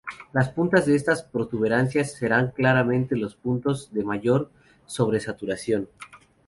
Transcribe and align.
Las 0.33 0.49
puntas 0.49 0.87
de 0.87 0.95
estas 0.95 1.21
protuberancias 1.21 2.13
serán 2.13 2.49
claramente 2.49 3.15
los 3.15 3.35
puntos 3.35 3.93
de 3.93 4.03
mayor 4.03 4.49
sobresaturación. 4.87 5.89